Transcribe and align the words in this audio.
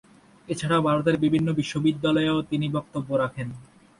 এছাড়াও 0.47 0.81
ভারতের 0.81 1.15
বিভিন্ন 1.17 1.47
বিশ্ববিদ্যালয়েও 1.53 2.37
তিনি 2.41 2.65
বক্তব্য 2.69 3.09
রাখেন। 3.15 3.47